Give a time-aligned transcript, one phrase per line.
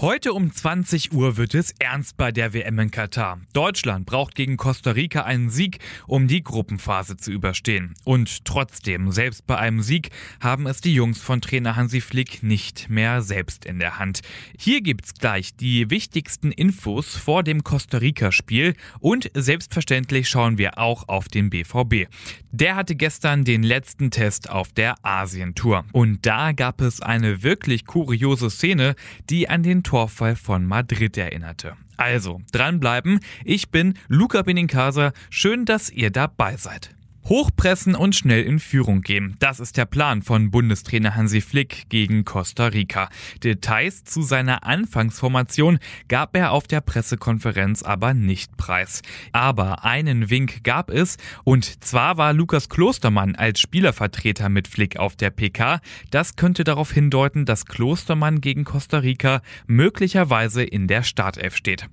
[0.00, 3.38] Heute um 20 Uhr wird es ernst bei der WM in Katar.
[3.52, 7.92] Deutschland braucht gegen Costa Rica einen Sieg, um die Gruppenphase zu überstehen.
[8.04, 10.08] Und trotzdem, selbst bei einem Sieg,
[10.40, 14.22] haben es die Jungs von Trainer Hansi Flick nicht mehr selbst in der Hand.
[14.58, 21.08] Hier gibt's gleich die wichtigsten Infos vor dem Costa Rica-Spiel und selbstverständlich schauen wir auch
[21.08, 22.08] auf den BVB.
[22.52, 25.84] Der hatte gestern den letzten Test auf der Asientour.
[25.92, 28.96] Und da gab es eine wirklich kuriose Szene,
[29.28, 31.76] die an den Torfall von Madrid erinnerte.
[31.96, 33.18] Also, dranbleiben.
[33.44, 35.12] Ich bin Luca Benincasa.
[35.30, 36.94] Schön, dass ihr dabei seid.
[37.30, 39.36] Hochpressen und schnell in Führung gehen.
[39.38, 43.08] Das ist der Plan von Bundestrainer Hansi Flick gegen Costa Rica.
[43.44, 49.02] Details zu seiner Anfangsformation gab er auf der Pressekonferenz aber nicht preis.
[49.30, 55.14] Aber einen Wink gab es und zwar war Lukas Klostermann als Spielervertreter mit Flick auf
[55.14, 55.78] der PK.
[56.10, 61.86] Das könnte darauf hindeuten, dass Klostermann gegen Costa Rica möglicherweise in der Startelf steht.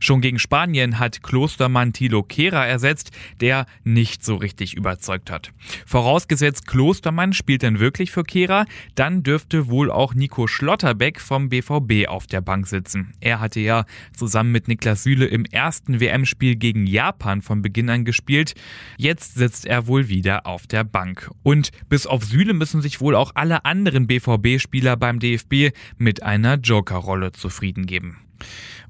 [0.00, 5.50] Schon gegen Spanien hat Klostermann Thilo Kehrer ersetzt, der nicht so richtig überzeugt hat.
[5.86, 12.06] Vorausgesetzt Klostermann spielt dann wirklich für Kehrer, dann dürfte wohl auch Nico Schlotterbeck vom BVB
[12.06, 13.14] auf der Bank sitzen.
[13.20, 18.04] Er hatte ja zusammen mit Niklas Süle im ersten WM-Spiel gegen Japan von Beginn an
[18.04, 18.54] gespielt.
[18.98, 21.30] Jetzt sitzt er wohl wieder auf der Bank.
[21.42, 26.56] Und bis auf Süle müssen sich wohl auch alle anderen BVB-Spieler beim DFB mit einer
[26.56, 28.18] Joker-Rolle zufrieden geben.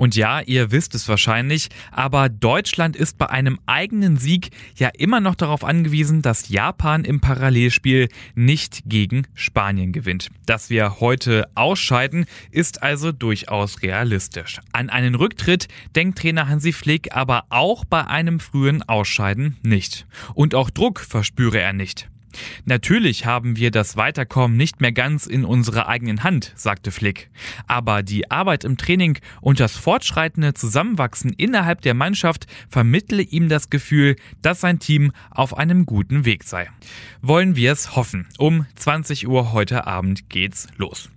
[0.00, 5.20] Und ja, ihr wisst es wahrscheinlich, aber Deutschland ist bei einem eigenen Sieg ja immer
[5.20, 10.30] noch darauf angewiesen, dass Japan im Parallelspiel nicht gegen Spanien gewinnt.
[10.46, 14.62] Dass wir heute ausscheiden, ist also durchaus realistisch.
[14.72, 20.06] An einen Rücktritt denkt Trainer Hansi Flick aber auch bei einem frühen Ausscheiden nicht.
[20.32, 22.08] Und auch Druck verspüre er nicht.
[22.64, 27.30] Natürlich haben wir das Weiterkommen nicht mehr ganz in unserer eigenen Hand, sagte Flick.
[27.66, 33.70] Aber die Arbeit im Training und das fortschreitende Zusammenwachsen innerhalb der Mannschaft vermittle ihm das
[33.70, 36.68] Gefühl, dass sein Team auf einem guten Weg sei.
[37.22, 38.28] Wollen wir es hoffen.
[38.38, 41.10] Um 20 Uhr heute Abend geht's los.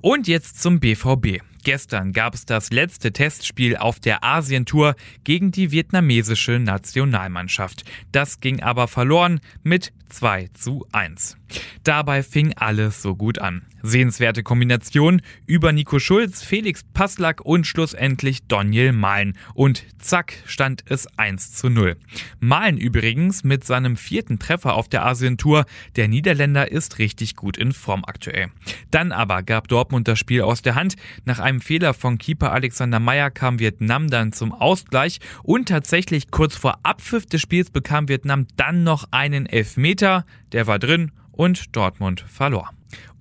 [0.00, 1.40] Und jetzt zum BVB.
[1.64, 7.84] Gestern gab es das letzte Testspiel auf der Asientour gegen die vietnamesische Nationalmannschaft.
[8.10, 11.36] Das ging aber verloren mit 2 zu 1.
[11.84, 13.62] Dabei fing alles so gut an.
[13.82, 19.36] Sehenswerte Kombination über Nico Schulz, Felix Passlack und schlussendlich Daniel Mahlen.
[19.54, 21.96] Und zack stand es 1 zu 0.
[22.38, 25.64] Mahlen übrigens mit seinem vierten Treffer auf der Asientour.
[25.96, 28.50] Der Niederländer ist richtig gut in Form aktuell.
[28.90, 30.94] Dann aber gab Dortmund das Spiel aus der Hand.
[31.24, 36.56] Nach einem Fehler von Keeper Alexander Meyer kam Vietnam dann zum Ausgleich und tatsächlich kurz
[36.56, 40.24] vor Abpfiff des Spiels bekam Vietnam dann noch einen Elfmeter.
[40.52, 42.70] Der war drin und Dortmund verlor.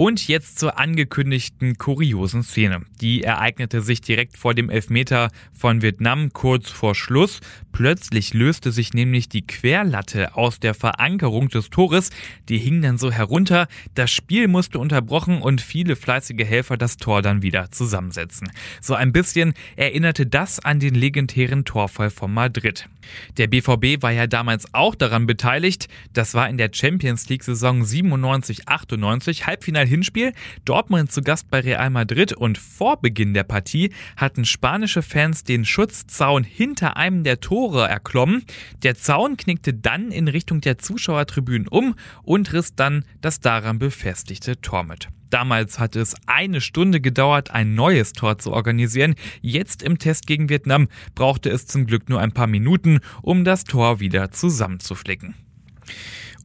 [0.00, 2.80] Und jetzt zur angekündigten kuriosen Szene.
[3.02, 7.40] Die ereignete sich direkt vor dem Elfmeter von Vietnam kurz vor Schluss.
[7.70, 12.08] Plötzlich löste sich nämlich die Querlatte aus der Verankerung des Tores.
[12.48, 13.68] Die hing dann so herunter.
[13.94, 18.50] Das Spiel musste unterbrochen und viele fleißige Helfer das Tor dann wieder zusammensetzen.
[18.80, 22.88] So ein bisschen erinnerte das an den legendären Torfall von Madrid.
[23.36, 25.88] Der BVB war ja damals auch daran beteiligt.
[26.12, 29.46] Das war in der Champions League Saison 97-98,
[29.90, 30.32] Halbfinal-Hinspiel.
[30.64, 35.64] Dortmund zu Gast bei Real Madrid und vor Beginn der Partie hatten spanische Fans den
[35.64, 38.44] Schutzzaun hinter einem der Tore erklommen.
[38.82, 44.60] Der Zaun knickte dann in Richtung der Zuschauertribünen um und riss dann das daran befestigte
[44.60, 45.08] Tor mit.
[45.30, 49.14] Damals hat es eine Stunde gedauert, ein neues Tor zu organisieren.
[49.40, 53.62] Jetzt im Test gegen Vietnam brauchte es zum Glück nur ein paar Minuten, um das
[53.62, 55.36] Tor wieder zusammenzuflicken.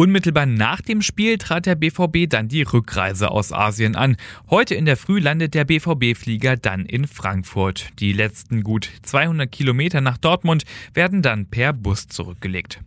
[0.00, 4.16] Unmittelbar nach dem Spiel trat der BVB dann die Rückreise aus Asien an.
[4.48, 7.90] Heute in der Früh landet der BVB-Flieger dann in Frankfurt.
[7.98, 12.80] Die letzten gut 200 Kilometer nach Dortmund werden dann per Bus zurückgelegt.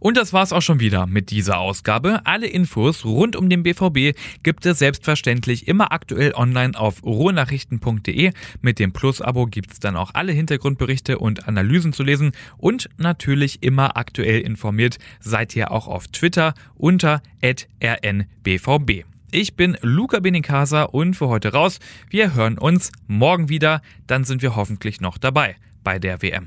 [0.00, 2.22] Und das war's auch schon wieder mit dieser Ausgabe.
[2.24, 8.32] Alle Infos rund um den BVB gibt es selbstverständlich immer aktuell online auf ruhrnachrichten.de.
[8.62, 13.96] Mit dem Plus-Abo gibt's dann auch alle Hintergrundberichte und Analysen zu lesen und natürlich immer
[13.96, 16.08] aktuell informiert seid ihr auch auf
[16.48, 19.04] Twitter unter rnbvb.
[19.30, 21.80] Ich bin Luca Benincasa und für heute raus.
[22.08, 26.46] Wir hören uns morgen wieder, dann sind wir hoffentlich noch dabei bei der WM.